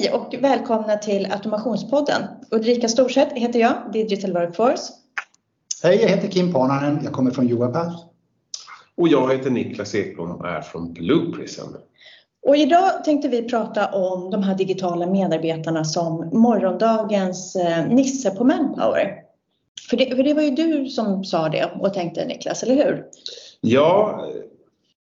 Hej 0.00 0.12
och 0.12 0.34
välkomna 0.40 0.96
till 0.96 1.32
Automationspodden. 1.32 2.22
Ulrika 2.50 2.88
Storseth 2.88 3.34
heter 3.34 3.60
jag, 3.60 3.72
Digital 3.92 4.32
Workforce. 4.32 4.82
Hej, 5.82 6.02
jag 6.02 6.08
heter 6.08 6.28
Kim 6.28 6.52
Parnanen. 6.52 7.00
Jag 7.04 7.12
kommer 7.12 7.30
från 7.30 7.48
Juapath. 7.48 7.96
Och 8.96 9.08
jag 9.08 9.32
heter 9.32 9.50
Niklas 9.50 9.94
Ekblom 9.94 10.30
och 10.30 10.48
är 10.48 10.60
från 10.60 10.92
Blue 10.92 11.32
Prism. 11.32 11.62
Och 12.46 12.56
idag 12.56 13.04
tänkte 13.04 13.28
vi 13.28 13.48
prata 13.48 13.86
om 13.86 14.30
de 14.30 14.42
här 14.42 14.54
digitala 14.54 15.06
medarbetarna 15.06 15.84
som 15.84 16.30
morgondagens 16.32 17.56
eh, 17.56 17.86
Nisse 17.86 18.30
på 18.30 18.44
Manpower. 18.44 19.14
För 19.90 19.96
det, 19.96 20.16
för 20.16 20.22
det 20.22 20.34
var 20.34 20.42
ju 20.42 20.50
du 20.50 20.86
som 20.86 21.24
sa 21.24 21.48
det 21.48 21.70
och 21.80 21.94
tänkte 21.94 22.26
Niklas, 22.26 22.62
eller 22.62 22.84
hur? 22.84 23.04
Ja, 23.60 24.20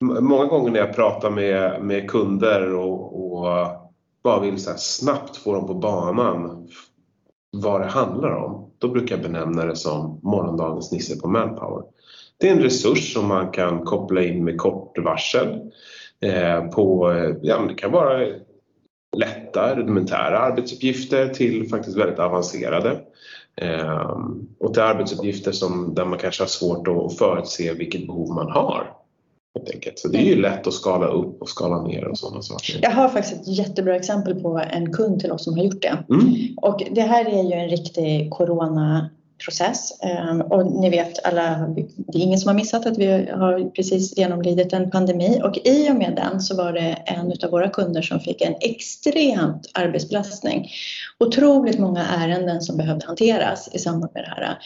många 0.01 0.45
gånger 0.45 0.71
när 0.71 0.79
jag 0.79 0.95
pratar 0.95 1.30
med, 1.30 1.83
med 1.83 2.11
kunder 2.11 2.75
och, 2.75 3.33
och 3.33 3.82
bara 4.23 4.41
vill 4.41 4.59
så 4.59 4.75
snabbt 4.77 5.37
få 5.37 5.55
dem 5.55 5.67
på 5.67 5.75
banan 5.75 6.69
vad 7.57 7.80
det 7.80 7.87
handlar 7.87 8.30
om, 8.30 8.71
då 8.79 8.88
brukar 8.88 9.16
jag 9.16 9.23
benämna 9.23 9.65
det 9.65 9.77
som 9.77 10.21
morgondagens 10.23 10.93
Nisse 10.93 11.21
på 11.21 11.29
Manpower. 11.29 11.83
Det 12.38 12.49
är 12.49 12.52
en 12.52 12.63
resurs 12.63 13.13
som 13.13 13.29
man 13.29 13.51
kan 13.51 13.85
koppla 13.85 14.23
in 14.23 14.45
med 14.45 14.59
kort 14.59 14.99
varsel. 14.99 15.61
Eh, 16.21 16.65
på, 16.65 17.13
eh, 17.13 17.37
ja, 17.43 17.59
det 17.69 17.74
kan 17.74 17.93
vara 17.93 18.27
lätta 19.16 19.77
rudimentära 19.77 20.39
arbetsuppgifter 20.39 21.29
till 21.29 21.68
faktiskt 21.68 21.96
väldigt 21.96 22.18
avancerade. 22.18 23.01
Eh, 23.57 24.18
och 24.59 24.74
till 24.74 24.83
arbetsuppgifter 24.83 25.52
som, 25.52 25.95
där 25.95 26.05
man 26.05 26.18
kanske 26.18 26.43
har 26.43 26.49
svårt 26.49 26.89
att 26.89 27.18
förutse 27.18 27.73
vilket 27.73 28.07
behov 28.07 28.35
man 28.35 28.51
har. 28.51 29.02
Så 29.95 30.09
det 30.09 30.19
är 30.19 30.23
ju 30.23 30.41
lätt 30.41 30.67
att 30.67 30.75
skala 30.75 31.07
upp 31.07 31.43
och 31.43 31.49
skala 31.49 31.83
ner 31.83 32.09
och 32.09 32.19
sådana 32.19 32.43
saker. 32.43 32.79
Jag 32.83 32.91
har 32.91 33.09
faktiskt 33.09 33.41
ett 33.41 33.59
jättebra 33.59 33.97
exempel 33.97 34.35
på 34.35 34.63
en 34.71 34.93
kund 34.93 35.21
till 35.21 35.33
oss 35.33 35.45
som 35.45 35.57
har 35.59 35.65
gjort 35.65 35.83
det. 35.83 36.05
Mm. 36.09 36.35
Och 36.57 36.83
det 36.91 37.01
här 37.01 37.25
är 37.25 37.43
ju 37.43 37.53
en 37.53 37.69
riktig 37.69 38.30
corona 38.30 39.11
process. 39.45 40.01
Ehm, 40.01 40.40
och 40.40 40.66
ni 40.66 40.90
vet 40.90 41.24
alla, 41.24 41.66
det 41.96 42.18
är 42.18 42.23
ingen 42.23 42.38
som 42.38 42.48
har 42.48 42.54
missat 42.54 42.87
att 42.87 42.98
vi 42.98 43.07
har 43.30 43.71
precis 43.71 44.16
genomlidit 44.16 44.73
en 44.73 44.90
pandemi 44.90 45.40
och 45.45 45.59
i 45.65 45.90
och 45.90 45.96
med 45.96 46.12
den 46.16 46.40
så 46.40 46.57
var 46.57 46.73
det 46.73 46.96
en 47.07 47.32
av 47.45 47.51
våra 47.51 47.68
kunder 47.68 48.02
som 48.02 48.21
fick 48.21 48.43
en 48.43 48.54
extremt 48.60 49.71
arbetsbelastning. 49.74 50.71
Otroligt 51.18 51.79
många 51.79 52.07
ärenden 52.07 52.60
som 52.60 52.76
behövde 52.76 53.07
hanteras 53.07 53.68
i 53.73 53.79
samband 53.79 54.12
med 54.15 54.24
det 54.24 54.29
här. 54.29 54.59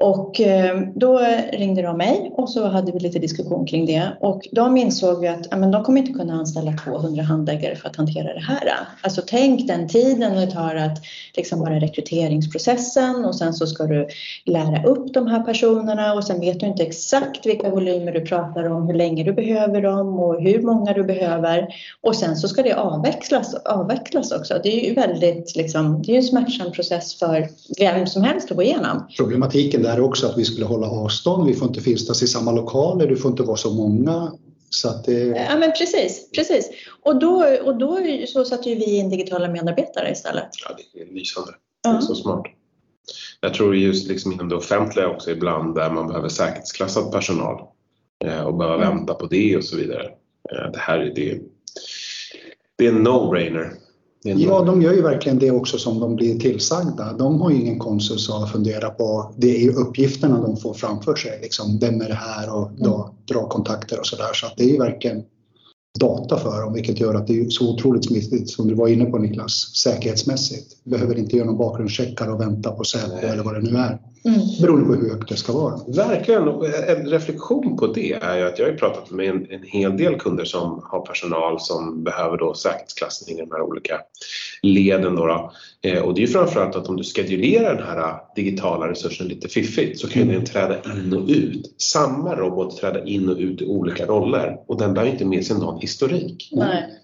Och 0.00 0.40
ehm, 0.40 0.98
då 0.98 1.18
ringde 1.52 1.82
de 1.82 1.96
mig 1.96 2.32
och 2.36 2.50
så 2.50 2.68
hade 2.68 2.92
vi 2.92 2.98
lite 2.98 3.18
diskussion 3.18 3.66
kring 3.66 3.86
det 3.86 4.16
och 4.20 4.48
de 4.52 4.76
insåg 4.76 5.26
att 5.26 5.58
men 5.58 5.70
de 5.70 5.84
kommer 5.84 6.00
inte 6.00 6.12
kunna 6.12 6.34
anställa 6.34 6.72
200 6.72 7.22
handläggare 7.22 7.76
för 7.76 7.88
att 7.88 7.96
hantera 7.96 8.34
det 8.34 8.40
här. 8.40 8.70
Alltså 9.00 9.22
tänk 9.26 9.68
den 9.68 9.88
tiden 9.88 10.36
det 10.36 10.46
tar 10.46 10.74
att 10.74 10.98
liksom 11.36 11.60
bara 11.60 11.80
rekryteringsprocessen 11.80 13.24
och 13.24 13.36
sen 13.36 13.54
så 13.54 13.66
ska 13.66 13.84
du 13.84 14.08
lära 14.44 14.82
upp 14.82 15.14
de 15.14 15.26
här 15.26 15.42
personerna 15.42 16.14
och 16.14 16.24
sen 16.24 16.40
vet 16.40 16.60
du 16.60 16.66
inte 16.66 16.82
exakt 16.82 17.46
vilka 17.46 17.70
volymer 17.70 18.12
du 18.12 18.20
pratar 18.20 18.70
om, 18.70 18.86
hur 18.86 18.94
länge 18.94 19.24
du 19.24 19.32
behöver 19.32 19.82
dem 19.82 20.18
och 20.18 20.42
hur 20.42 20.62
många 20.62 20.92
du 20.92 21.04
behöver. 21.04 21.68
Och 22.00 22.16
sen 22.16 22.36
så 22.36 22.48
ska 22.48 22.62
det 22.62 22.72
avvecklas, 22.72 23.54
avvecklas 23.54 24.32
också. 24.32 24.60
Det 24.62 24.68
är 24.68 24.88
ju 24.88 24.94
väldigt 24.94 25.56
liksom, 25.56 26.02
det 26.02 26.12
är 26.12 26.16
en 26.16 26.22
smärtsam 26.22 26.72
process 26.72 27.18
för 27.18 27.48
vem 27.78 28.06
som 28.06 28.22
helst 28.22 28.50
att 28.50 28.56
gå 28.56 28.62
igenom. 28.62 29.06
Problematiken 29.16 29.82
där 29.82 30.00
också 30.00 30.26
att 30.26 30.38
vi 30.38 30.44
skulle 30.44 30.66
hålla 30.66 30.90
avstånd, 30.90 31.46
vi 31.46 31.54
får 31.54 31.68
inte 31.68 31.80
vistas 31.80 32.22
i 32.22 32.26
samma 32.26 32.52
lokaler, 32.52 33.06
du 33.06 33.16
får 33.16 33.30
inte 33.30 33.42
vara 33.42 33.56
så 33.56 33.74
många. 33.74 34.32
Så 34.70 34.88
att 34.88 35.04
det... 35.04 35.46
Ja 35.50 35.56
men 35.58 35.72
precis, 35.72 36.30
precis. 36.30 36.70
Och 37.02 37.20
då, 37.20 37.44
och 37.64 37.76
då 37.76 37.98
så 38.26 38.44
satte 38.44 38.70
ju 38.70 38.74
vi 38.74 38.96
in 38.96 39.10
digitala 39.10 39.48
medarbetare 39.48 40.10
istället. 40.10 40.48
Ja, 40.68 40.76
det 40.94 41.00
är 41.00 41.14
lysande. 41.14 41.52
Det 41.82 41.88
är 41.88 42.00
så 42.00 42.14
smart. 42.14 42.42
Jag 43.40 43.54
tror 43.54 43.76
just 43.76 44.08
liksom 44.08 44.32
inom 44.32 44.48
det 44.48 44.56
offentliga 44.56 45.08
också 45.08 45.30
ibland 45.30 45.74
där 45.74 45.90
man 45.90 46.08
behöver 46.08 46.28
säkerhetsklassad 46.28 47.12
personal 47.12 47.62
eh, 48.24 48.40
och 48.40 48.54
behöver 48.54 48.84
mm. 48.84 48.96
vänta 48.96 49.14
på 49.14 49.26
det 49.26 49.56
och 49.56 49.64
så 49.64 49.76
vidare. 49.76 50.04
Eh, 50.52 50.72
det 50.72 50.78
här 50.78 50.98
är 50.98 51.14
det. 51.14 51.40
Det 52.78 52.86
är 52.86 52.92
en 52.92 53.06
no-brainer. 53.06 53.70
Ja, 54.22 54.62
de 54.62 54.82
gör 54.82 54.92
ju 54.92 55.02
verkligen 55.02 55.38
det 55.38 55.50
också 55.50 55.78
som 55.78 56.00
de 56.00 56.16
blir 56.16 56.38
tillsagda. 56.38 57.12
De 57.12 57.40
har 57.40 57.50
ju 57.50 57.56
ingen 57.56 57.78
konsus 57.78 58.30
att 58.30 58.52
fundera 58.52 58.90
på. 58.90 59.34
Det 59.36 59.56
är 59.56 59.60
ju 59.60 59.72
uppgifterna 59.72 60.40
de 60.40 60.56
får 60.56 60.74
framför 60.74 61.14
sig. 61.14 61.38
Liksom, 61.42 61.78
vem 61.78 62.00
är 62.00 62.08
det 62.08 62.14
här 62.14 62.54
och 62.54 62.70
då, 62.76 62.94
mm. 62.94 63.16
dra 63.28 63.48
kontakter 63.48 63.98
och 64.00 64.06
sådär. 64.06 64.32
Så 64.34 64.46
att 64.46 64.56
det 64.56 64.64
är 64.64 64.68
ju 64.68 64.78
verkligen 64.78 65.24
data 65.98 66.38
för 66.38 66.62
dem, 66.62 66.72
vilket 66.72 67.00
gör 67.00 67.14
att 67.14 67.26
det 67.26 67.40
är 67.40 67.48
så 67.48 67.74
otroligt 67.74 68.04
smidigt, 68.04 68.50
som 68.50 68.68
du 68.68 68.74
var 68.74 68.88
inne 68.88 69.04
på 69.04 69.18
Niklas, 69.18 69.52
säkerhetsmässigt. 69.76 70.84
Behöver 70.84 71.18
inte 71.18 71.36
göra 71.36 71.46
någon 71.46 71.58
bakgrundscheckar 71.58 72.34
och 72.34 72.40
vänta 72.40 72.72
på 72.72 72.84
Säpo 72.84 73.26
eller 73.26 73.42
vad 73.42 73.54
det 73.54 73.70
nu 73.70 73.78
är. 73.78 73.98
Mm. 74.26 74.40
Beroende 74.60 74.86
på 74.86 74.94
hur 74.94 75.10
högt 75.10 75.28
det 75.28 75.36
ska 75.36 75.52
vara. 75.52 75.80
Verkligen. 75.86 76.48
En 76.88 77.06
reflektion 77.06 77.76
på 77.76 77.86
det 77.86 78.12
är 78.12 78.38
ju 78.38 78.42
att 78.42 78.58
jag 78.58 78.66
har 78.66 78.72
pratat 78.72 79.10
med 79.10 79.28
en, 79.28 79.46
en 79.50 79.62
hel 79.62 79.96
del 79.96 80.14
kunder 80.14 80.44
som 80.44 80.80
har 80.84 81.00
personal 81.00 81.60
som 81.60 82.04
behöver 82.04 82.38
då 82.38 82.54
säkerhetsklassning 82.54 83.38
i 83.38 83.40
de 83.40 83.50
här 83.50 83.62
olika 83.62 84.00
leden. 84.62 85.14
Då, 85.14 85.26
då. 85.26 85.52
Eh, 85.82 86.02
och 86.02 86.14
det 86.14 86.20
är 86.20 86.26
ju 86.26 86.32
framförallt 86.32 86.76
att 86.76 86.88
om 86.88 86.96
du 86.96 87.04
schedulerar 87.04 87.74
den 87.74 87.86
här 87.86 88.14
digitala 88.36 88.88
resursen 88.88 89.28
lite 89.28 89.48
fiffigt 89.48 90.00
så 90.00 90.08
kan 90.08 90.22
mm. 90.22 90.34
den 90.34 90.44
träda 90.44 90.76
in 90.84 91.12
och 91.12 91.28
ut. 91.28 91.74
Samma 91.78 92.36
robot 92.36 92.76
träda 92.76 93.04
in 93.04 93.28
och 93.28 93.36
ut 93.38 93.62
i 93.62 93.66
olika 93.66 94.06
roller 94.06 94.56
och 94.66 94.78
den 94.78 94.94
bär 94.94 95.06
inte 95.06 95.24
med 95.24 95.46
sig 95.46 95.58
någon 95.58 95.80
historik. 95.80 96.48
Nej. 96.52 97.02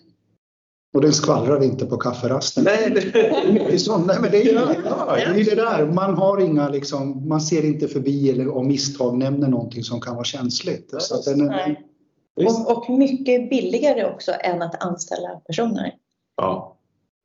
Och 0.93 1.01
den 1.01 1.13
skvallrar 1.13 1.65
inte 1.65 1.87
på 1.87 1.97
kafferasten. 1.97 2.65
Nej, 2.65 2.91
det, 3.71 3.79
sånt. 3.79 4.07
Nej 4.07 4.17
men 4.21 4.31
det 4.31 4.43
är 4.43 4.55
ja, 4.55 5.17
det, 5.17 5.41
är 5.41 5.45
det 5.45 5.55
där. 5.55 5.87
Man 5.87 6.15
har 6.15 6.41
inga 6.41 6.69
liksom, 6.69 7.29
man 7.29 7.41
ser 7.41 7.65
inte 7.65 7.89
förbi 7.89 8.31
eller 8.31 8.47
av 8.47 8.67
misstag 8.67 9.19
nämner 9.19 9.49
någonting 9.49 9.83
som 9.83 10.01
kan 10.01 10.15
vara 10.15 10.25
känsligt. 10.25 10.95
Så 10.99 11.31
den, 11.31 11.47
Nej. 11.47 11.89
Och, 12.37 12.77
och, 12.77 12.99
mycket 12.99 13.51
billigare 13.51 14.05
också 14.05 14.33
än 14.41 14.63
att 14.63 14.85
anställa 14.85 15.29
personer. 15.29 15.95
Ja. 16.37 16.77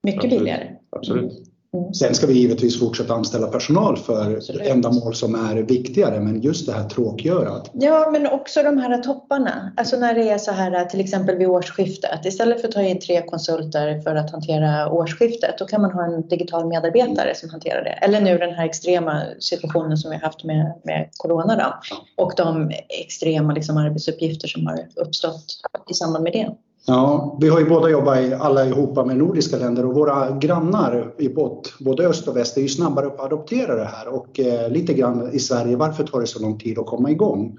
Mycket 0.03 0.17
Absolut. 0.19 0.39
billigare. 0.39 0.75
Absolut. 0.89 1.47
Mm. 1.73 1.93
Sen 1.93 2.15
ska 2.15 2.27
vi 2.27 2.33
givetvis 2.33 2.79
fortsätta 2.79 3.13
anställa 3.13 3.47
personal 3.47 3.97
för 3.97 4.35
Absolut. 4.35 4.61
ändamål 4.61 5.15
som 5.15 5.35
är 5.35 5.55
viktigare, 5.55 6.19
men 6.19 6.41
just 6.41 6.65
det 6.65 6.71
här 6.71 6.89
tråkgörat. 6.89 7.71
Ja, 7.73 8.09
men 8.11 8.27
också 8.27 8.63
de 8.63 8.77
här 8.77 8.97
topparna. 8.97 9.73
Alltså 9.77 9.97
när 9.97 10.13
det 10.13 10.29
är 10.29 10.37
så 10.37 10.51
här 10.51 10.85
till 10.85 10.99
exempel 10.99 11.35
vid 11.37 11.47
årsskiftet. 11.47 12.25
Istället 12.25 12.61
för 12.61 12.67
att 12.67 12.73
ta 12.73 12.81
in 12.81 12.99
tre 12.99 13.21
konsulter 13.21 14.01
för 14.01 14.15
att 14.15 14.31
hantera 14.31 14.91
årsskiftet, 14.91 15.57
då 15.57 15.65
kan 15.65 15.81
man 15.81 15.91
ha 15.91 16.05
en 16.05 16.27
digital 16.27 16.67
medarbetare 16.67 17.35
som 17.35 17.49
hanterar 17.49 17.83
det. 17.83 17.89
Eller 17.89 18.21
nu 18.21 18.37
den 18.37 18.53
här 18.53 18.65
extrema 18.65 19.23
situationen 19.39 19.97
som 19.97 20.11
vi 20.11 20.17
har 20.17 20.23
haft 20.23 20.43
med, 20.43 20.73
med 20.83 21.09
corona 21.17 21.55
då, 21.55 21.95
och 22.23 22.33
de 22.37 22.71
extrema 22.89 23.53
liksom, 23.53 23.77
arbetsuppgifter 23.77 24.47
som 24.47 24.67
har 24.67 24.79
uppstått 24.95 25.45
i 25.89 25.93
samband 25.93 26.23
med 26.23 26.33
det. 26.33 26.51
Ja, 26.89 27.37
vi 27.41 27.49
har 27.49 27.59
ju 27.59 27.65
båda 27.65 27.89
jobbat 27.89 28.33
alla 28.39 28.65
ihop 28.65 29.05
med 29.07 29.17
nordiska 29.17 29.57
länder 29.57 29.85
och 29.85 29.93
våra 29.93 30.31
grannar 30.31 31.13
i 31.17 31.29
både 31.79 32.07
öst 32.07 32.27
och 32.27 32.37
väst 32.37 32.57
är 32.57 32.61
ju 32.61 32.67
snabbare 32.67 33.09
på 33.09 33.23
att 33.23 33.31
adoptera 33.31 33.75
det 33.75 33.85
här 33.85 34.07
och 34.07 34.39
eh, 34.39 34.69
lite 34.71 34.93
grann 34.93 35.29
i 35.33 35.39
Sverige, 35.39 35.75
varför 35.75 36.03
tar 36.03 36.21
det 36.21 36.27
så 36.27 36.41
lång 36.41 36.59
tid 36.59 36.79
att 36.79 36.85
komma 36.85 37.11
igång? 37.11 37.57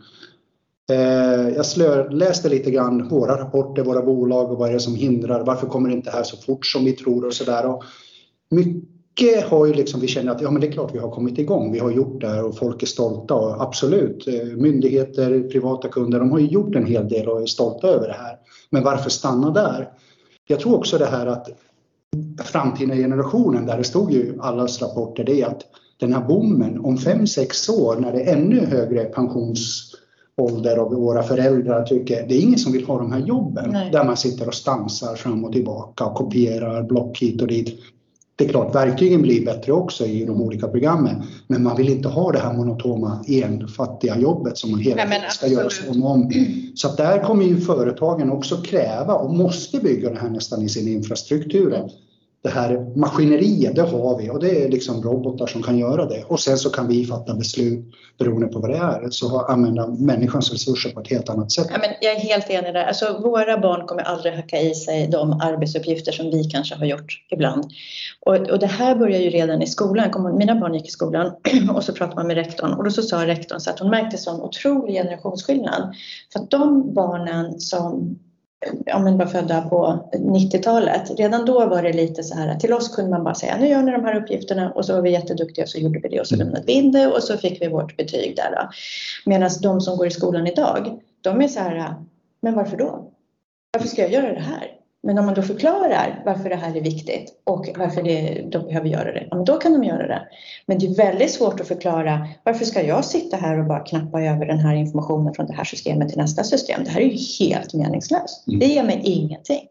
Eh, 0.90 1.48
jag 1.48 1.66
slör, 1.66 2.10
läste 2.10 2.48
lite 2.48 2.70
grann 2.70 3.08
våra 3.08 3.40
rapporter, 3.40 3.84
våra 3.84 4.02
bolag 4.02 4.52
och 4.52 4.58
vad 4.58 4.69
är 4.69 4.72
det 4.72 4.80
som 4.80 4.94
hindrar, 4.94 5.44
varför 5.44 5.66
kommer 5.66 5.88
det 5.88 5.94
inte 5.94 6.10
här 6.10 6.22
så 6.22 6.36
fort 6.36 6.66
som 6.66 6.84
vi 6.84 6.92
tror 6.92 7.26
och 7.26 7.34
sådär. 7.34 7.74
Mycket 8.50 9.44
har 9.44 9.66
ju 9.66 9.72
liksom, 9.72 10.00
vi 10.00 10.08
känner 10.08 10.32
att 10.32 10.40
ja 10.40 10.50
men 10.50 10.60
det 10.60 10.66
är 10.66 10.72
klart 10.72 10.94
vi 10.94 10.98
har 10.98 11.10
kommit 11.10 11.38
igång, 11.38 11.72
vi 11.72 11.78
har 11.78 11.90
gjort 11.90 12.20
det 12.20 12.28
här 12.28 12.44
och 12.44 12.58
folk 12.58 12.82
är 12.82 12.86
stolta 12.86 13.34
och 13.34 13.62
absolut, 13.62 14.28
eh, 14.28 14.56
myndigheter, 14.56 15.48
privata 15.48 15.88
kunder, 15.88 16.19
de 16.19 16.31
har 16.31 16.38
ju 16.38 16.46
gjort 16.46 16.74
en 16.74 16.86
hel 16.86 17.08
del 17.08 17.28
och 17.28 17.42
är 17.42 17.46
stolta 17.46 17.88
över 17.88 18.08
det 18.08 18.16
här. 18.19 18.38
Men 18.70 18.82
varför 18.82 19.11
stanna 19.11 19.50
där? 19.50 19.88
Jag 20.47 20.61
tror 20.61 20.75
också 20.75 20.99
det 20.99 21.06
här 21.06 21.26
att 21.26 21.49
framtida 22.44 22.94
generationen, 22.94 23.67
där 23.67 23.79
det 23.79 23.85
stod 23.85 24.12
ju 24.12 24.38
allas 24.41 24.82
rapporter, 24.82 25.25
det 25.25 25.43
är 25.43 25.47
att 25.47 25.62
den 26.00 26.12
här 26.12 26.20
boomen 26.20 26.85
om 26.85 26.99
fem 26.99 27.26
sex 27.26 27.69
år 27.69 27.97
när 27.97 28.12
det 28.12 28.23
är 28.23 28.37
ännu 28.37 28.67
högre 28.67 29.05
pensionsålder 29.05 30.79
och 30.79 30.93
våra 30.93 31.23
föräldrar 31.23 31.82
tycker 31.82 32.26
det 32.29 32.35
är 32.35 32.41
ingen 32.41 32.59
som 32.59 32.73
vill 32.73 32.87
ha 32.87 32.99
de 32.99 33.12
här 33.12 33.20
jobben 33.20 33.70
Nej. 33.70 33.91
där 33.93 34.05
man 34.05 34.17
sitter 34.17 34.49
och 34.49 34.55
stansar 34.55 35.15
fram 35.15 35.44
och 35.44 35.53
tillbaka 35.53 36.05
och 36.05 36.15
kopierar 36.15 36.82
block 36.82 37.19
hit 37.19 37.43
och 37.43 37.49
dit 37.49 37.81
det 38.38 38.44
är 38.44 38.49
klart, 38.49 38.75
verktygen 38.75 39.23
blir 39.23 39.44
bättre 39.44 39.73
också 39.73 40.06
i 40.06 40.25
de 40.25 40.43
olika 40.43 40.69
programmen. 40.69 41.23
Men 41.46 41.62
man 41.62 41.76
vill 41.76 41.88
inte 41.88 42.08
ha 42.08 42.32
det 42.32 42.38
här 42.38 42.52
monotoma, 42.52 43.25
enfattiga 43.29 44.19
jobbet 44.19 44.58
som 44.58 44.70
man 44.70 44.81
hela 44.81 45.02
tiden 45.02 45.31
ska 45.31 45.46
göra 45.46 45.69
om 45.90 46.02
och 46.02 46.11
om. 46.11 46.32
Så 46.75 46.88
där 46.96 47.23
kommer 47.23 47.44
ju 47.44 47.61
företagen 47.61 48.31
också 48.31 48.56
kräva 48.56 49.14
och 49.14 49.35
måste 49.35 49.79
bygga 49.81 50.11
det 50.11 50.19
här 50.19 50.31
nästan 50.31 50.62
i 50.62 50.69
sin 50.69 50.88
infrastruktur 50.88 51.90
det 52.43 52.49
här 52.49 52.96
maskineriet, 52.96 53.75
det 53.75 53.82
har 53.82 54.19
vi 54.19 54.31
och 54.31 54.40
det 54.40 54.64
är 54.64 54.69
liksom 54.69 55.02
robotar 55.02 55.46
som 55.46 55.62
kan 55.62 55.79
göra 55.79 56.06
det. 56.06 56.25
Och 56.29 56.40
sen 56.40 56.58
så 56.58 56.70
kan 56.70 56.88
vi 56.88 57.06
fatta 57.06 57.35
beslut 57.35 57.85
beroende 58.19 58.46
på 58.46 58.58
vad 58.58 58.70
det 58.70 58.76
är, 58.76 59.11
så 59.11 59.40
använda 59.40 59.87
människans 59.87 60.52
resurser 60.52 60.90
på 60.90 61.00
ett 61.00 61.08
helt 61.08 61.29
annat 61.29 61.52
sätt. 61.52 61.67
Ja, 61.70 61.79
men 61.81 61.90
jag 62.00 62.12
är 62.12 62.19
helt 62.19 62.50
enig 62.50 62.75
där. 62.75 62.85
Alltså, 62.85 63.20
våra 63.23 63.58
barn 63.58 63.87
kommer 63.87 64.02
aldrig 64.02 64.35
hacka 64.35 64.61
i 64.61 64.75
sig 64.75 65.08
de 65.08 65.32
arbetsuppgifter 65.32 66.12
som 66.12 66.31
vi 66.31 66.44
kanske 66.44 66.75
har 66.75 66.87
gjort 66.87 67.26
ibland. 67.31 67.64
Och, 68.26 68.35
och 68.35 68.58
det 68.58 68.67
här 68.67 68.94
börjar 68.96 69.20
ju 69.20 69.31
redan 69.31 69.62
i 69.62 69.67
skolan. 69.67 70.37
Mina 70.38 70.55
barn 70.55 70.75
gick 70.75 70.88
i 70.88 70.91
skolan 70.91 71.32
och 71.75 71.84
så 71.84 71.93
pratade 71.93 72.17
man 72.17 72.26
med 72.26 72.37
rektorn 72.37 72.73
och 72.73 72.84
då 72.84 72.91
så 72.91 73.02
sa 73.02 73.26
rektorn 73.26 73.61
så 73.61 73.70
att 73.70 73.79
hon 73.79 73.91
märkte 73.91 74.19
sån 74.19 74.41
otrolig 74.41 74.94
generationsskillnad. 74.94 75.94
För 76.32 76.41
att 76.41 76.50
de 76.50 76.94
barnen 76.94 77.61
som 77.61 78.19
ja, 78.87 78.99
men 78.99 79.19
var 79.19 79.26
födda 79.26 79.62
på 79.62 80.08
90-talet. 80.12 81.10
Redan 81.19 81.44
då 81.44 81.66
var 81.66 81.82
det 81.82 81.93
lite 81.93 82.22
så 82.22 82.34
här 82.34 82.49
att 82.49 82.60
till 82.60 82.72
oss 82.72 82.96
kunde 82.96 83.10
man 83.10 83.25
bara 83.25 83.34
säga 83.34 83.56
nu 83.56 83.69
gör 83.69 83.82
ni 83.82 83.93
de 83.93 84.05
här 84.05 84.22
uppgifterna 84.22 84.70
och 84.70 84.84
så 84.84 84.94
var 84.94 85.02
vi 85.02 85.10
jätteduktiga 85.10 85.64
och 85.64 85.69
så 85.69 85.78
gjorde 85.78 85.99
vi 85.99 86.08
det 86.08 86.20
och 86.20 86.26
så 86.26 86.37
lämnade 86.37 86.64
vi 86.66 86.72
in 86.72 86.93
det 86.93 87.06
och 87.06 87.22
så 87.22 87.38
fick 87.38 87.62
vi 87.62 87.69
vårt 87.69 87.96
betyg 87.96 88.37
där. 88.37 88.69
Medan 89.26 89.50
de 89.62 89.81
som 89.81 89.96
går 89.96 90.06
i 90.06 90.10
skolan 90.10 90.46
idag, 90.46 91.00
de 91.20 91.40
är 91.40 91.49
så 91.49 91.60
här, 91.60 91.94
men 92.40 92.55
varför 92.55 92.76
då? 92.76 93.12
Varför 93.72 93.88
ska 93.88 94.02
jag 94.02 94.12
göra 94.12 94.32
det 94.32 94.40
här? 94.40 94.77
Men 95.02 95.18
om 95.18 95.26
man 95.26 95.34
då 95.34 95.42
förklarar 95.42 96.22
varför 96.24 96.48
det 96.48 96.56
här 96.56 96.76
är 96.76 96.80
viktigt 96.80 97.40
och 97.44 97.68
varför 97.76 98.02
det, 98.02 98.48
de 98.52 98.66
behöver 98.66 98.88
göra 98.88 99.12
det, 99.12 99.28
ja, 99.30 99.36
då 99.36 99.56
kan 99.56 99.72
de 99.72 99.84
göra 99.84 100.06
det. 100.06 100.22
Men 100.66 100.78
det 100.78 100.86
är 100.86 100.94
väldigt 100.94 101.30
svårt 101.30 101.60
att 101.60 101.68
förklara 101.68 102.28
varför 102.44 102.64
ska 102.64 102.82
jag 102.82 103.04
sitta 103.04 103.36
här 103.36 103.58
och 103.58 103.66
bara 103.66 103.80
knappa 103.80 104.22
över 104.22 104.46
den 104.46 104.58
här 104.58 104.74
informationen 104.74 105.34
från 105.34 105.46
det 105.46 105.52
här 105.52 105.64
systemet 105.64 106.08
till 106.08 106.18
nästa 106.18 106.44
system. 106.44 106.84
Det 106.84 106.90
här 106.90 107.00
är 107.00 107.04
ju 107.04 107.46
helt 107.46 107.74
meningslöst. 107.74 108.48
Mm. 108.48 108.60
Det 108.60 108.66
ger 108.66 108.84
mig 108.84 109.00
ingenting. 109.04 109.68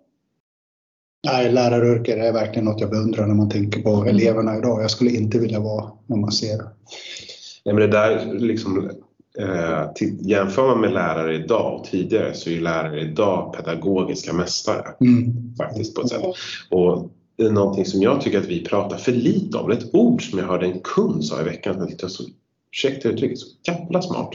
Nej, 1.27 1.51
läraryrket 1.51 2.17
är 2.17 2.31
verkligen 2.31 2.65
något 2.65 2.81
jag 2.81 2.89
beundrar 2.89 3.27
när 3.27 3.35
man 3.35 3.49
tänker 3.49 3.81
på 3.81 3.89
mm. 3.89 4.07
eleverna 4.07 4.57
idag. 4.57 4.83
Jag 4.83 4.91
skulle 4.91 5.11
inte 5.11 5.39
vilja 5.39 5.59
vara 5.59 5.91
när 6.05 6.17
man 6.17 6.31
ser 6.31 6.57
Nej, 7.65 7.75
men 7.75 7.75
det 7.75 7.87
där 7.87 8.33
liksom 8.33 8.91
Eh, 9.39 9.85
jämför 10.19 10.67
man 10.67 10.81
med 10.81 10.93
lärare 10.93 11.35
idag 11.35 11.79
och 11.79 11.85
tidigare 11.85 12.33
så 12.33 12.49
är 12.49 12.59
lärare 12.59 13.01
idag 13.01 13.53
pedagogiska 13.53 14.33
mästare. 14.33 14.95
Mm. 15.01 15.55
Faktiskt 15.57 15.95
på 15.95 16.01
ett 16.01 16.09
sätt. 16.09 16.23
Och 16.69 17.09
det 17.37 17.43
är 17.43 17.51
någonting 17.51 17.85
som 17.85 18.01
jag 18.01 18.21
tycker 18.21 18.39
att 18.39 18.47
vi 18.47 18.65
pratar 18.65 18.97
för 18.97 19.11
lite 19.11 19.57
om. 19.57 19.71
Ett 19.71 19.93
ord 19.93 20.29
som 20.29 20.39
jag 20.39 20.45
hörde 20.45 20.65
en 20.65 20.79
kund 20.79 21.25
sa 21.25 21.41
i 21.41 21.43
veckan 21.43 21.73
som 21.73 21.81
jag 21.81 21.89
tyckte 21.89 22.05
var 22.05 22.09
så, 22.09 22.23
ursäkta 22.71 23.09
uttrycket, 23.09 23.39
så 23.39 23.47
jävla 23.67 24.01
smart. 24.01 24.29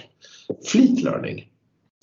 Fleet 0.66 1.02
learning. 1.02 1.49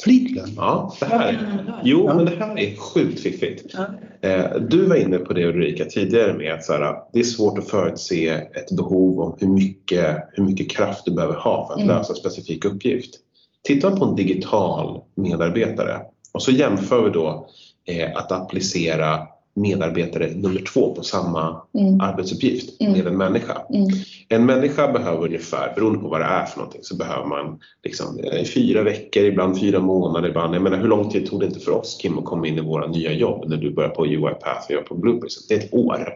Fleetland? 0.03 0.53
Ja, 0.57 0.95
det 0.99 1.05
här 1.05 1.27
är, 1.27 1.81
jo, 1.83 2.07
men 2.15 2.25
det 2.25 2.35
här 2.39 2.59
är 2.59 2.75
sjukt 2.75 3.19
fiffigt. 3.19 3.75
Eh, 4.21 4.55
du 4.69 4.85
var 4.85 4.95
inne 4.95 5.17
på 5.17 5.33
det 5.33 5.45
Ulrika 5.45 5.85
tidigare 5.85 6.33
med 6.33 6.53
att 6.53 6.63
så 6.63 6.73
här, 6.73 6.95
det 7.13 7.19
är 7.19 7.23
svårt 7.23 7.57
att 7.57 7.69
förutse 7.69 8.29
ett 8.29 8.71
behov 8.77 9.19
om 9.19 9.35
hur 9.39 9.47
mycket, 9.47 10.17
hur 10.31 10.43
mycket 10.43 10.71
kraft 10.71 11.05
du 11.05 11.11
behöver 11.11 11.35
ha 11.35 11.67
för 11.67 11.73
att 11.73 11.81
mm. 11.81 11.95
lösa 11.95 12.13
en 12.13 12.17
specifik 12.17 12.65
uppgift. 12.65 13.15
Tittar 13.63 13.89
man 13.89 13.99
på 13.99 14.05
en 14.05 14.15
digital 14.15 15.01
medarbetare 15.15 16.01
och 16.33 16.41
så 16.41 16.51
jämför 16.51 17.03
vi 17.03 17.09
då 17.09 17.49
eh, 17.85 18.15
att 18.15 18.31
applicera 18.31 19.27
medarbetare 19.61 20.31
nummer 20.35 20.61
två 20.73 20.95
på 20.95 21.03
samma 21.03 21.61
mm. 21.79 22.01
arbetsuppgift 22.01 22.81
mm. 22.81 22.93
med 22.93 23.07
en 23.07 23.17
människa. 23.17 23.61
Mm. 23.73 23.87
En 24.29 24.45
människa 24.45 24.91
behöver 24.91 25.25
ungefär, 25.25 25.73
beroende 25.75 25.99
på 25.99 26.07
vad 26.07 26.21
det 26.21 26.25
är 26.25 26.45
för 26.45 26.57
någonting, 26.57 26.83
så 26.83 26.95
behöver 26.95 27.25
man 27.25 27.59
liksom, 27.83 28.19
eh, 28.19 28.43
fyra 28.43 28.83
veckor, 28.83 29.23
ibland 29.23 29.59
fyra 29.59 29.79
månader. 29.79 30.29
Ibland, 30.29 30.55
jag 30.55 30.61
menar, 30.61 30.77
hur 30.77 30.87
lång 30.87 31.09
tid 31.09 31.29
tog 31.29 31.39
det 31.39 31.45
inte 31.45 31.59
för 31.59 31.71
oss 31.71 31.97
Kim 32.01 32.17
att 32.17 32.25
komma 32.25 32.47
in 32.47 32.57
i 32.57 32.61
våra 32.61 32.87
nya 32.87 33.13
jobb 33.13 33.45
när 33.47 33.57
du 33.57 33.73
började 33.73 33.95
på 33.95 34.05
UiPath 34.05 34.65
och 34.69 34.71
jag 34.71 34.85
på 34.85 34.95
Blueprint? 34.95 35.45
Det 35.49 35.55
är 35.55 35.59
ett 35.59 35.73
år 35.73 36.13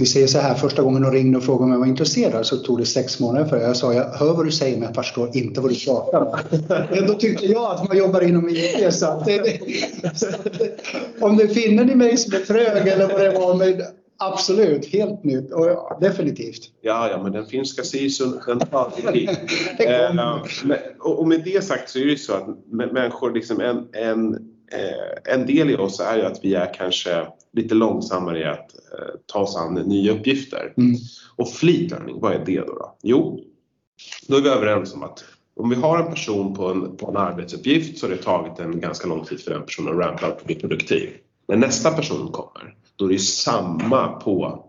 vi 0.00 0.06
säger 0.06 0.26
så 0.26 0.38
här, 0.38 0.54
första 0.54 0.82
gången 0.82 1.04
hon 1.04 1.12
ringde 1.12 1.38
och 1.38 1.44
frågade 1.44 1.64
om 1.64 1.72
jag 1.72 1.78
var 1.78 1.86
intresserad 1.86 2.46
så 2.46 2.56
tog 2.56 2.78
det 2.78 2.86
sex 2.86 3.20
månader 3.20 3.46
för 3.46 3.60
Jag 3.60 3.76
sa, 3.76 3.94
jag 3.94 4.04
hör 4.04 4.34
vad 4.34 4.46
du 4.46 4.52
säger 4.52 4.76
men 4.76 4.86
jag 4.86 4.94
förstår 4.94 5.36
inte 5.36 5.60
vad 5.60 5.70
du 5.70 5.76
pratar 5.84 6.20
om. 6.20 7.06
Då 7.06 7.14
tyckte 7.14 7.46
jag 7.46 7.70
att 7.74 7.88
man 7.88 7.98
jobbar 7.98 8.20
inom 8.20 8.48
IT. 8.48 8.94
Så 8.94 9.06
att 9.06 9.24
det, 9.24 9.60
så 10.14 10.26
att 10.34 11.22
om 11.22 11.36
det 11.36 11.48
finner 11.48 11.84
ni 11.84 11.94
mig 11.94 12.16
som 12.16 12.34
är 12.34 12.38
trög 12.38 12.88
eller 12.88 13.08
vad 13.08 13.20
det 13.20 13.30
var, 13.30 13.54
men 13.54 13.82
absolut, 14.18 14.86
helt 14.86 15.24
nytt 15.24 15.52
och 15.52 15.66
ja, 15.66 15.98
definitivt. 16.00 16.62
Ja, 16.80 17.10
ja, 17.10 17.22
men 17.22 17.32
den 17.32 17.46
finska 17.46 17.82
sisun, 17.82 18.40
den 18.46 18.58
tar 18.60 19.12
tid. 19.12 19.28
eh, 19.78 20.42
och 20.98 21.28
med 21.28 21.42
det 21.44 21.64
sagt 21.64 21.90
så 21.90 21.98
är 21.98 22.04
det 22.04 22.10
ju 22.10 22.16
så 22.16 22.32
att 22.32 22.46
människor, 22.92 23.32
liksom 23.32 23.60
en, 23.60 23.88
en, 23.92 24.34
eh, 24.72 25.34
en 25.34 25.46
del 25.46 25.70
i 25.70 25.76
oss 25.76 26.00
är 26.00 26.16
ju 26.16 26.22
att 26.22 26.44
vi 26.44 26.54
är 26.54 26.74
kanske 26.74 27.26
lite 27.52 27.74
långsammare 27.74 28.40
i 28.40 28.44
att 28.44 28.74
eh, 28.74 29.14
ta 29.26 29.46
sig 29.46 29.60
an 29.60 29.74
nya 29.74 30.12
uppgifter. 30.12 30.74
Mm. 30.76 30.96
Och 31.36 31.48
fleet 31.48 31.90
learning, 31.90 32.20
vad 32.20 32.32
är 32.32 32.44
det 32.44 32.60
då, 32.60 32.74
då? 32.74 32.96
Jo, 33.02 33.40
då 34.28 34.36
är 34.36 34.40
vi 34.40 34.48
överens 34.48 34.94
om 34.94 35.02
att 35.02 35.24
om 35.56 35.70
vi 35.70 35.76
har 35.76 35.98
en 35.98 36.10
person 36.10 36.54
på 36.54 36.66
en, 36.66 36.96
på 36.96 37.10
en 37.10 37.16
arbetsuppgift 37.16 37.98
så 37.98 38.06
har 38.06 38.10
det 38.10 38.22
tagit 38.22 38.58
en 38.58 38.80
ganska 38.80 39.08
lång 39.08 39.24
tid 39.24 39.40
för 39.40 39.50
den 39.50 39.62
personen 39.62 39.92
att 39.92 40.06
rampa 40.06 40.26
upp 40.26 40.40
och 40.40 40.46
bli 40.46 40.54
produktiv. 40.54 41.10
När 41.48 41.56
nästa 41.56 41.90
person 41.90 42.32
kommer, 42.32 42.74
då 42.96 43.04
är 43.04 43.08
det 43.08 43.18
samma 43.18 44.08
på. 44.08 44.66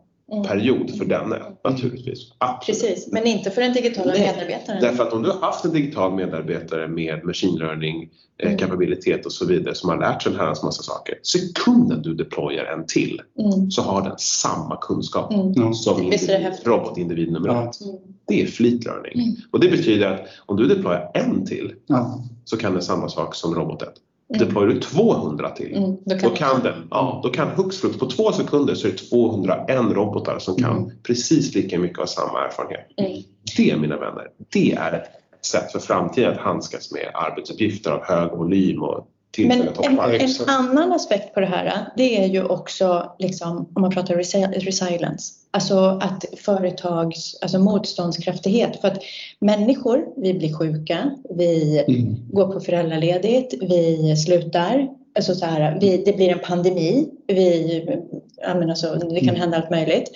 Period 0.48 0.98
för 0.98 1.06
denne 1.06 1.40
naturligtvis. 1.64 2.20
Absolut. 2.38 2.82
Precis, 2.82 3.12
men 3.12 3.28
inte 3.28 3.52
för 3.52 3.62
den 3.62 3.74
digitala 3.74 4.12
Nej. 4.12 4.22
medarbetaren. 4.22 4.82
Därför 4.82 5.04
att 5.04 5.14
om 5.14 5.24
du 5.24 5.30
har 5.30 5.40
haft 5.40 5.66
en 5.66 5.74
digital 5.74 6.14
medarbetare 6.14 6.88
med 6.88 7.26
machine 7.26 7.60
learning, 7.60 8.10
eh, 8.38 8.48
mm. 8.48 8.58
kapabilitet 8.58 9.26
och 9.26 9.32
så 9.32 9.46
vidare 9.46 9.76
som 9.76 9.90
har 9.90 9.98
lärt 9.98 10.24
sig 10.24 10.32
en 10.32 10.40
herrans 10.40 10.64
massa 10.64 10.84
saker. 10.84 11.16
Sekunden 11.24 12.02
du 12.02 12.14
deployar 12.14 12.66
en 12.66 12.86
till 12.86 13.22
mm. 13.40 13.72
så 13.72 13.82
har 13.82 14.02
den 14.02 14.18
samma 14.18 14.78
kunskap 14.78 15.34
mm. 15.34 15.74
som 15.74 16.04
individ, 16.04 16.54
robotindivid 16.64 17.32
nummer 17.32 17.50
ja. 17.50 17.70
ett. 17.70 17.82
Mm. 17.82 17.96
Det 18.28 18.42
är 18.42 18.48
fleet 18.48 18.86
learning. 18.86 19.14
Mm. 19.14 19.36
Och 19.52 19.60
det 19.60 19.70
betyder 19.70 20.14
att 20.14 20.28
om 20.46 20.58
du 20.58 20.68
deployar 20.68 21.12
en 21.14 21.46
till 21.46 21.74
ja. 21.88 22.24
så 22.46 22.58
kan 22.58 22.74
den 22.74 22.82
samma 22.82 23.10
sak 23.10 23.36
som 23.36 23.56
robot 23.56 23.82
1. 23.82 23.90
Mm. 24.36 24.48
Deployar 24.48 24.68
du 24.68 24.80
200 24.80 25.50
till, 25.50 25.78
mm, 25.78 25.98
då, 26.06 26.18
kan, 26.18 26.30
då 26.30 26.36
kan 26.36 26.64
den, 26.64 26.88
ja, 26.92 27.20
då 27.24 27.30
kan 27.30 27.48
hux 27.48 27.82
på 27.82 28.06
två 28.06 28.32
sekunder 28.32 28.76
så 28.76 28.88
är 28.88 28.92
det 28.92 28.98
201 28.98 29.96
robotar 29.96 30.40
som 30.40 30.56
kan 30.56 30.78
mm. 30.78 30.92
precis 31.04 31.56
lika 31.56 31.80
mycket 31.80 32.00
av 32.00 32.06
samma 32.06 32.46
erfarenhet. 32.46 32.88
Mm. 32.98 33.22
Det 33.58 33.78
mina 33.78 33.98
vänner, 33.98 34.28
det 34.54 34.74
är 34.74 34.94
ett 34.94 35.46
sätt 35.46 35.72
för 35.72 35.80
framtiden 35.80 36.32
att 36.32 36.38
handskas 36.38 36.92
med 36.92 37.12
arbetsuppgifter 37.14 37.92
av 37.92 38.04
hög 38.04 38.32
volym 38.32 38.84
och 38.84 39.08
men 39.38 39.62
en, 39.62 40.22
en, 40.22 40.30
annan 40.48 40.92
aspekt 40.92 41.34
på 41.34 41.40
det 41.40 41.46
här 41.46 41.86
det 41.98 42.24
är 42.24 42.28
ju 42.28 42.44
också 42.44 43.16
liksom, 43.20 43.70
om 43.76 43.82
man 43.82 43.92
pratar 43.92 44.16
resilience, 44.60 45.34
alltså 45.52 45.76
att 46.02 46.26
företags 46.38 47.38
alltså 47.42 47.60
motståndskraftighet. 47.60 48.82
För 48.82 48.88
att 48.88 48.98
människor, 49.40 50.06
vi 50.18 50.34
blir 50.34 50.54
sjuka, 50.54 51.12
vi 51.30 51.84
mm. 51.88 52.16
går 52.32 52.54
på 52.54 52.60
föräldraledigt, 52.60 53.54
vi 53.62 54.16
slutar. 54.16 54.88
Alltså 55.16 55.36
så 55.36 55.46
här, 55.46 55.78
vi, 55.82 55.98
det 55.98 56.14
blir 56.14 56.30
en 56.30 56.40
pandemi, 56.40 57.10
vi, 57.28 57.86
alltså, 58.46 58.96
det 58.96 59.20
kan 59.20 59.30
mm. 59.30 59.42
hända 59.42 59.58
allt 59.58 59.70
möjligt. 59.70 60.12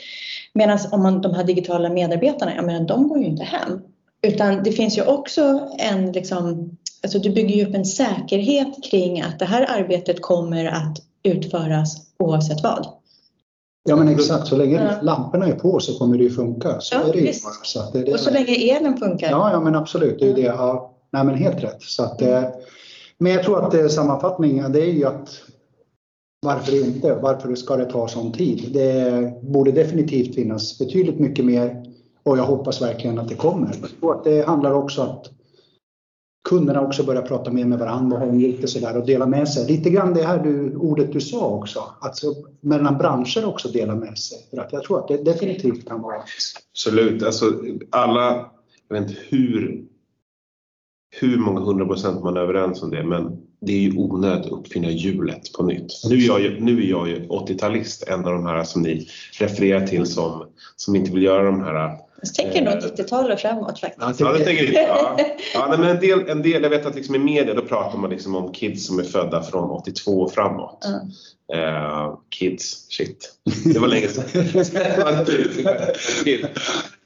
Medan 0.53 0.79
om 0.91 1.03
man, 1.03 1.21
de 1.21 1.33
här 1.33 1.43
digitala 1.43 1.89
medarbetarna, 1.89 2.55
jag 2.55 2.65
menar, 2.65 2.87
de 2.87 3.07
går 3.07 3.19
ju 3.19 3.25
inte 3.25 3.43
hem. 3.43 3.81
Utan 4.25 4.63
det 4.63 4.71
finns 4.71 4.97
ju 4.97 5.05
också 5.05 5.69
en 5.77 6.11
liksom, 6.11 6.71
alltså 7.03 7.19
du 7.19 7.29
bygger 7.29 7.55
ju 7.55 7.65
upp 7.65 7.75
en 7.75 7.85
säkerhet 7.85 8.83
kring 8.83 9.21
att 9.21 9.39
det 9.39 9.45
här 9.45 9.79
arbetet 9.79 10.21
kommer 10.21 10.65
att 10.65 10.97
utföras 11.23 11.97
oavsett 12.19 12.63
vad. 12.63 12.87
Ja 13.89 13.95
men 13.95 14.07
exakt, 14.07 14.47
så 14.47 14.57
länge 14.57 14.83
ja. 14.83 15.01
lamporna 15.01 15.47
är 15.47 15.55
på 15.55 15.79
så 15.79 15.97
kommer 15.97 16.17
det 16.17 16.23
ju 16.23 16.29
funka. 16.29 16.79
Så 16.79 16.95
ja, 16.95 17.09
är 17.09 17.13
det 17.13 17.19
ju 17.19 17.33
så 17.33 17.79
det, 17.93 18.03
det 18.03 18.13
och 18.13 18.19
så 18.19 18.31
länge 18.31 18.55
elen 18.55 18.97
funkar. 18.97 19.29
Ja, 19.29 19.51
ja 19.51 19.59
men 19.59 19.75
absolut, 19.75 20.19
det 20.19 20.29
är 20.29 20.33
det. 20.33 20.41
Ja, 20.41 20.95
nej 21.11 21.25
men 21.25 21.35
helt 21.35 21.63
rätt. 21.63 21.81
Så 21.81 22.03
att, 22.03 22.21
mm. 22.21 22.43
Men 23.17 23.31
jag 23.31 23.43
tror 23.43 23.65
att 23.65 23.71
det, 23.71 23.89
sammanfattningen 23.89 24.71
det 24.71 24.81
är 24.81 24.93
ju 24.93 25.05
att 25.05 25.41
varför 26.41 26.85
inte? 26.85 27.15
Varför 27.15 27.55
ska 27.55 27.75
det 27.75 27.85
ta 27.85 28.07
sån 28.07 28.31
tid? 28.31 28.69
Det 28.73 29.33
borde 29.41 29.71
definitivt 29.71 30.35
finnas 30.35 30.79
betydligt 30.79 31.19
mycket 31.19 31.45
mer 31.45 31.94
och 32.25 32.37
jag 32.37 32.43
hoppas 32.43 32.81
verkligen 32.81 33.19
att 33.19 33.27
det 33.27 33.35
kommer. 33.35 33.75
Och 33.99 34.11
att 34.11 34.23
det 34.23 34.47
handlar 34.47 34.73
också 34.73 35.01
om 35.01 35.09
att 35.09 35.31
kunderna 36.49 36.81
också 36.81 37.03
börjar 37.03 37.21
prata 37.21 37.51
mer 37.51 37.65
med 37.65 37.79
varandra 37.79 38.17
och 38.17 38.25
ha 38.25 38.31
lite 38.31 38.67
sådär 38.67 38.97
och 38.97 39.05
dela 39.05 39.25
med 39.25 39.49
sig. 39.49 39.67
Lite 39.67 39.89
grann 39.89 40.13
det 40.13 40.23
här 40.23 40.43
du, 40.43 40.75
ordet 40.75 41.13
du 41.13 41.21
sa 41.21 41.47
också, 41.47 41.83
alltså 41.99 42.33
mellan 42.61 42.97
branscher 42.97 43.45
också 43.45 43.67
dela 43.67 43.95
med 43.95 44.17
sig. 44.17 44.37
För 44.49 44.57
att 44.57 44.73
jag 44.73 44.83
tror 44.83 44.99
att 44.99 45.07
det 45.07 45.17
definitivt 45.17 45.87
kan 45.87 46.01
vara. 46.01 46.21
Absolut, 46.71 47.23
alltså 47.23 47.45
alla, 47.89 48.51
jag 48.87 48.99
vet 48.99 49.09
inte 49.09 49.21
hur, 49.29 49.85
hur 51.19 51.37
många 51.37 51.59
hundra 51.59 51.85
procent 51.85 52.23
man 52.23 52.37
är 52.37 52.41
överens 52.41 52.83
om 52.83 52.89
det, 52.89 53.03
men 53.03 53.37
det 53.61 53.73
är 53.73 53.79
ju 53.79 53.97
onödigt 53.97 54.45
att 54.45 54.51
uppfinna 54.51 54.89
hjulet 54.89 55.53
på 55.53 55.63
nytt. 55.63 55.91
Nu 56.09 56.15
är 56.15 56.27
jag 56.27 56.41
ju, 56.41 56.59
nu 56.59 56.83
är 56.83 56.89
jag 56.89 57.09
ju 57.09 57.27
80-talist, 57.27 58.03
en 58.07 58.25
av 58.25 58.31
de 58.31 58.45
här 58.45 58.63
som 58.63 58.81
ni 58.81 59.07
refererar 59.39 59.87
till 59.87 60.05
som, 60.05 60.45
som 60.75 60.95
inte 60.95 61.11
vill 61.11 61.23
göra 61.23 61.43
de 61.43 61.61
här 61.61 62.04
jag 62.25 62.35
tänker 62.35 62.61
nog 62.61 62.73
90-tal 62.73 63.31
och 63.31 63.39
framåt 63.39 63.79
faktiskt. 63.79 64.19
Ja, 64.19 64.31
det 64.31 64.45
tänker 64.45 64.73
jag. 64.73 64.87
Ja. 64.87 65.17
Ja, 65.53 65.67
men 65.69 65.83
en, 65.83 65.99
del, 65.99 66.29
en 66.29 66.41
del, 66.41 66.63
jag 66.63 66.69
vet 66.69 66.85
att 66.85 66.95
liksom 66.95 67.15
i 67.15 67.19
media 67.19 67.53
då 67.53 67.61
pratar 67.61 67.97
man 67.97 68.09
liksom 68.09 68.35
om 68.35 68.53
kids 68.53 68.87
som 68.87 68.99
är 68.99 69.03
födda 69.03 69.43
från 69.43 69.69
82 69.69 70.21
och 70.21 70.31
framåt. 70.31 70.85
Mm. 70.85 70.99
Eh, 71.53 72.17
kids, 72.29 72.87
shit. 72.89 73.39
Det 73.73 73.79
var 73.79 73.87
länge 73.87 74.07
sedan. 74.07 74.23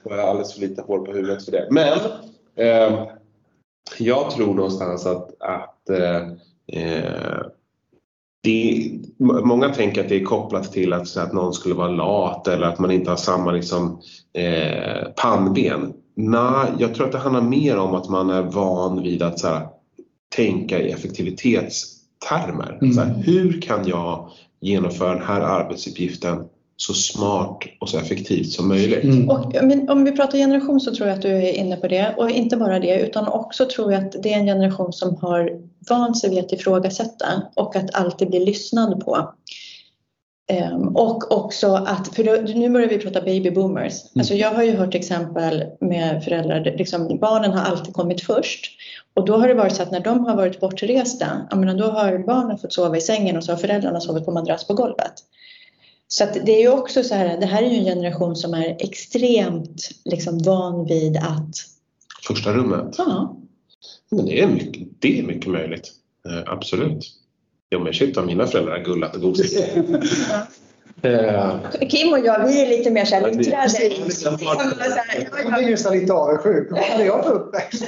Jag 0.04 0.16
har 0.16 0.24
alldeles 0.24 0.54
för 0.54 0.62
lite 0.62 0.82
hår 0.82 1.00
på 1.00 1.12
huvudet 1.12 1.46
för 1.46 1.52
det. 1.52 1.68
Men 1.72 2.00
eh, 2.56 3.08
jag 3.98 4.32
tror 4.32 4.54
någonstans 4.54 5.06
att, 5.06 5.42
att 5.42 5.90
eh, 5.90 6.28
eh 6.82 7.42
det, 8.44 8.99
många 9.20 9.70
tänker 9.70 10.02
att 10.02 10.10
det 10.10 10.16
är 10.16 10.26
kopplat 10.26 10.72
till 10.72 10.94
att, 10.94 11.18
att 11.18 11.34
någon 11.34 11.54
skulle 11.54 11.76
vara 11.76 11.92
lat 11.92 12.48
eller 12.48 12.68
att 12.68 12.80
man 12.80 12.92
inte 12.92 13.10
har 13.10 13.18
samma 13.18 13.52
liksom, 13.52 14.00
eh, 14.34 15.08
pannben. 15.16 15.94
Nej, 16.16 16.72
jag 16.78 16.96
tror 16.96 17.06
att 17.06 17.12
det 17.12 17.18
handlar 17.18 17.42
mer 17.42 17.78
om 17.78 17.96
att 17.96 18.10
man 18.10 18.30
är 18.30 18.42
van 18.42 19.04
vid 19.04 19.22
att 19.22 19.40
så 19.40 19.48
här, 19.48 19.68
tänka 20.36 20.80
i 20.80 20.92
effektivitetstermer. 20.92 22.78
Mm. 22.82 22.94
Så 22.94 23.02
här, 23.02 23.24
hur 23.26 23.62
kan 23.62 23.88
jag 23.88 24.30
genomföra 24.62 25.14
den 25.14 25.24
här 25.24 25.42
arbetsuppgiften 25.42 26.46
så 26.82 26.94
smart 26.94 27.64
och 27.80 27.90
så 27.90 28.00
effektivt 28.00 28.52
som 28.52 28.68
möjligt. 28.68 29.04
Mm. 29.04 29.30
Och, 29.30 29.56
om 29.90 30.04
vi 30.04 30.12
pratar 30.12 30.38
generation 30.38 30.80
så 30.80 30.96
tror 30.96 31.08
jag 31.08 31.16
att 31.16 31.22
du 31.22 31.30
är 31.30 31.54
inne 31.54 31.76
på 31.76 31.88
det 31.88 32.16
och 32.18 32.30
inte 32.30 32.58
bara 32.58 32.80
det 32.80 33.00
utan 33.00 33.28
också 33.28 33.66
tror 33.66 33.94
jag 33.94 34.06
att 34.06 34.24
det 34.24 34.34
är 34.34 34.38
en 34.38 34.46
generation 34.46 34.94
som 34.94 35.16
har 35.16 35.52
vant 35.90 36.18
sig 36.18 36.30
vid 36.30 36.40
att 36.40 36.52
ifrågasätta 36.52 37.26
och 37.56 37.76
att 37.76 37.96
alltid 37.96 38.30
bli 38.30 38.46
lyssnad 38.46 39.06
på. 39.06 39.34
Um, 40.74 40.96
och 40.96 41.32
också 41.32 41.74
att, 41.74 42.16
för 42.16 42.24
då, 42.24 42.54
nu 42.60 42.70
börjar 42.70 42.90
vi 42.90 42.98
prata 42.98 43.22
baby 43.22 43.52
boomers. 43.52 43.94
Mm. 44.02 44.20
Alltså 44.20 44.34
jag 44.34 44.52
har 44.52 44.64
ju 44.64 44.76
hört 44.76 44.96
exempel 44.96 45.64
med 45.82 46.24
föräldrar, 46.24 46.76
liksom, 46.78 47.18
barnen 47.22 47.52
har 47.52 47.66
alltid 47.66 47.94
kommit 47.94 48.22
först. 48.22 48.72
Och 49.14 49.26
då 49.26 49.38
har 49.38 49.48
det 49.48 49.54
varit 49.54 49.76
så 49.76 49.84
att 49.84 49.92
när 49.92 50.00
de 50.00 50.26
har 50.26 50.36
varit 50.36 50.60
bortresta, 50.60 51.26
menar, 51.56 51.74
då 51.74 51.86
har 51.86 52.18
barnen 52.18 52.58
fått 52.58 52.74
sova 52.74 52.98
i 52.98 53.02
sängen 53.02 53.38
och 53.38 53.44
så 53.44 53.52
har 53.52 53.58
föräldrarna 53.58 54.00
sovit 54.00 54.26
på 54.26 54.32
madrass 54.32 54.68
på 54.68 54.74
golvet. 54.74 55.14
Så 56.12 56.26
det 56.46 56.52
är 56.52 56.62
ju 56.62 56.70
också 56.70 57.04
så 57.04 57.16
här, 57.16 57.38
det 57.38 57.46
här 57.46 57.64
är 57.64 57.70
ju 57.70 57.78
en 57.78 57.86
generation 57.86 58.36
som 58.36 58.54
är 58.54 58.76
extremt 58.80 59.90
liksom 60.06 60.38
van 60.44 60.86
vid 60.86 61.18
att... 61.18 61.56
Första 62.28 62.54
rummet? 62.54 62.96
Ja. 62.98 63.38
Men 64.10 64.26
det 64.26 64.42
är 64.42 64.48
mycket, 64.48 64.88
det 65.00 65.20
är 65.20 65.24
mycket 65.24 65.52
möjligt. 65.52 65.92
Eh, 66.26 66.54
absolut. 66.54 67.06
Jo 67.70 67.80
men 67.80 67.94
shit 67.94 68.16
vad 68.16 68.26
mina 68.26 68.48
föräldrar 68.48 68.78
har 68.78 68.84
gullat 68.84 69.16
och 69.16 69.22
gosigt. 69.22 69.68
Eh. 71.02 71.60
Kim 71.90 72.14
och 72.14 72.20
jag, 72.20 72.48
vi 72.48 72.62
är 72.62 72.70
lite 72.70 72.92
mer 72.92 73.06
såhär 73.06 73.22
luttrade. 73.22 73.68
Jag 75.44 75.54
blir 75.54 75.72
nästan 75.72 75.94
lite 75.94 76.14
avundsjuk. 76.14 76.72
Vad 76.72 76.82
hade 76.82 77.06
jag 77.06 77.26
för 77.26 77.34
uppväxt? 77.34 77.84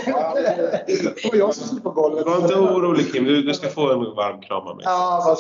Och 1.30 1.36
jag 1.36 1.56
som 1.56 1.68
sitter 1.68 1.82
på 1.82 1.92
golvet. 1.92 2.26
Var 2.26 2.38
inte 2.38 2.56
orolig 2.56 3.14
Kim, 3.14 3.26
du, 3.26 3.42
du 3.42 3.54
ska 3.54 3.70
få 3.70 3.92
en 3.92 4.00
varm 4.00 4.42
kram 4.42 4.68
av 4.68 4.76
mig. 4.76 4.86
Ja, 4.86 5.38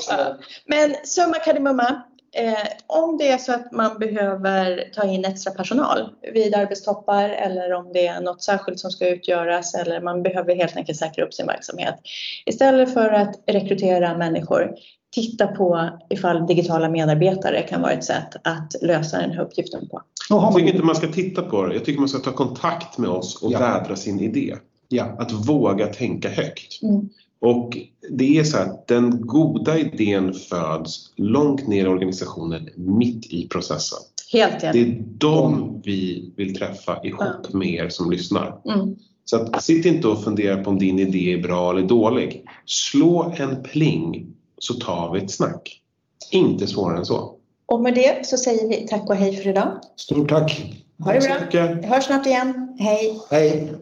Men 0.66 0.96
summa 1.06 1.40
kardemumma. 1.40 2.02
Eh, 2.36 2.68
om 2.88 3.18
det 3.18 3.28
är 3.28 3.38
så 3.38 3.54
att 3.54 3.72
man 3.72 4.00
behöver 4.00 4.90
ta 4.94 5.08
in 5.08 5.26
extra 5.26 5.54
personal 5.54 6.10
vid 6.34 6.56
arbetstoppar 6.56 7.30
eller 7.30 7.74
om 7.74 7.94
det 7.94 8.08
är 8.08 8.22
något 8.22 8.44
särskilt 8.44 8.80
som 8.80 8.92
ska 8.92 9.10
utgöras 9.10 9.76
eller 9.76 10.02
man 10.02 10.24
behöver 10.24 10.56
helt 10.56 10.78
enkelt 10.78 10.98
säkra 10.98 11.26
upp 11.26 11.34
sin 11.34 11.48
verksamhet. 11.48 11.96
Istället 12.46 12.94
för 12.94 13.10
att 13.10 13.36
rekrytera 13.48 14.18
människor, 14.18 14.72
titta 15.14 15.48
på 15.48 15.90
ifall 16.10 16.48
digitala 16.48 16.90
medarbetare 16.90 17.62
kan 17.62 17.82
vara 17.82 17.92
ett 17.92 18.04
sätt 18.04 18.36
att 18.44 18.76
lösa 18.82 19.18
den 19.18 19.32
här 19.32 19.42
uppgiften 19.44 19.90
på. 19.90 20.02
Jag 20.30 20.56
tycker 20.56 20.70
inte 20.70 20.84
man 20.84 20.96
ska 20.96 21.08
titta 21.08 21.42
på 21.42 21.66
det. 21.66 21.74
Jag 21.74 21.86
tycker 21.86 22.00
man 22.00 22.10
ska 22.10 22.20
ta 22.20 22.32
kontakt 22.32 22.98
med 22.98 23.10
oss 23.10 23.44
och 23.44 23.52
ja. 23.52 23.60
vädra 23.60 23.96
sin 23.96 24.20
idé. 24.20 24.56
Ja. 24.88 25.16
Att 25.20 25.32
våga 25.32 25.88
tänka 25.88 26.30
högt. 26.30 26.84
Mm. 26.84 27.10
Och 27.42 27.78
det 28.10 28.38
är 28.38 28.44
så 28.44 28.58
att 28.58 28.88
den 28.88 29.22
goda 29.28 29.80
idén 29.80 30.34
föds 30.34 31.14
långt 31.16 31.68
ner 31.68 31.86
i 31.86 31.88
organisationen, 31.88 32.70
mitt 32.76 33.34
i 33.34 33.48
processen. 33.48 34.00
Helt 34.32 34.60
Det 34.60 34.68
är 34.68 35.04
de 35.18 35.82
vi 35.86 36.34
vill 36.38 36.56
träffa 36.56 37.04
ihop 37.04 37.22
ja. 37.22 37.58
med 37.58 37.68
er 37.68 37.90
som 37.90 38.12
lyssnar. 38.12 38.62
Mm. 38.66 38.96
Så 39.26 39.36
att, 39.36 39.64
sitt 39.64 39.86
inte 39.86 40.08
och 40.08 40.24
fundera 40.24 40.64
på 40.64 40.70
om 40.70 40.80
din 40.80 41.00
idé 41.00 41.34
är 41.34 41.42
bra 41.42 41.72
eller 41.72 41.88
dålig. 41.88 42.46
Slå 42.66 43.34
en 43.38 43.64
pling 43.64 44.28
så 44.58 44.74
tar 44.74 45.14
vi 45.14 45.20
ett 45.20 45.32
snack. 45.32 45.82
Inte 46.32 46.68
svårare 46.68 46.98
än 46.98 47.06
så. 47.06 47.36
Och 47.66 47.82
med 47.82 47.96
det 47.96 48.26
så 48.26 48.38
säger 48.38 48.68
vi 48.68 48.88
tack 48.88 49.10
och 49.10 49.16
hej 49.16 49.36
för 49.36 49.50
idag. 49.50 49.80
Stort 49.96 50.30
tack. 50.30 50.74
Ha 51.04 51.14
det 51.14 51.20
bra. 51.52 51.70
Vi 51.82 51.88
hörs 51.88 52.04
snart 52.04 52.26
igen. 52.26 52.78
Hej. 52.80 53.20
Hej. 53.30 53.74